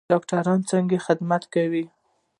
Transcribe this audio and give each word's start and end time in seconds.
ډاکټران 0.11 0.59
څنګه 0.69 0.97
خدمت 1.05 1.43
کوي؟ 1.53 1.85